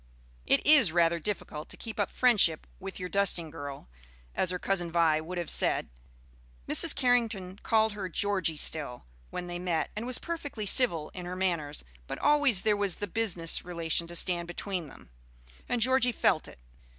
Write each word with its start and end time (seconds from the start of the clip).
It 0.47 0.65
is 0.65 0.91
rather 0.91 1.19
difficult 1.19 1.69
to 1.69 1.77
keep 1.77 1.99
up 1.99 2.09
friendship 2.09 2.65
with 2.79 2.99
your 2.99 3.07
"dusting 3.07 3.51
girl," 3.51 3.87
as 4.33 4.49
her 4.49 4.57
Cousin 4.57 4.91
Vi 4.91 5.21
would 5.21 5.37
have 5.37 5.51
said; 5.51 5.89
Mrs. 6.67 6.95
Carrington 6.95 7.59
called 7.61 7.93
her 7.93 8.09
"Georgie" 8.09 8.57
still, 8.57 9.05
when 9.29 9.45
they 9.45 9.59
met, 9.59 9.91
and 9.95 10.07
was 10.07 10.17
perfectly 10.17 10.65
civil 10.65 11.11
in 11.13 11.27
her 11.27 11.35
manners, 11.35 11.83
but 12.07 12.17
always 12.17 12.63
there 12.63 12.75
was 12.75 12.95
the 12.95 13.05
business 13.05 13.63
relation 13.63 14.07
to 14.07 14.15
stand 14.15 14.47
between 14.47 14.87
them, 14.87 15.11
and 15.69 15.81
Georgie 15.83 16.11
felt 16.11 16.47
it. 16.47 16.57